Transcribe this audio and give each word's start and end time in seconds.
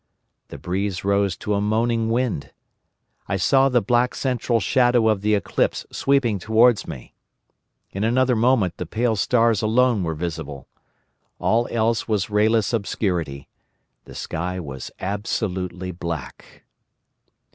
The 0.47 0.57
breeze 0.57 1.03
rose 1.05 1.37
to 1.37 1.53
a 1.53 1.61
moaning 1.61 2.09
wind. 2.09 2.53
I 3.27 3.37
saw 3.37 3.69
the 3.69 3.83
black 3.83 4.15
central 4.15 4.59
shadow 4.59 5.07
of 5.07 5.21
the 5.21 5.35
eclipse 5.35 5.85
sweeping 5.91 6.39
towards 6.39 6.87
me. 6.87 7.13
In 7.91 8.03
another 8.03 8.35
moment 8.35 8.77
the 8.77 8.87
pale 8.87 9.15
stars 9.15 9.61
alone 9.61 10.01
were 10.01 10.15
visible. 10.15 10.67
All 11.37 11.67
else 11.69 12.07
was 12.07 12.31
rayless 12.31 12.73
obscurity. 12.73 13.47
The 14.05 14.15
sky 14.15 14.59
was 14.59 14.89
absolutely 14.99 15.91
black. 15.91 16.63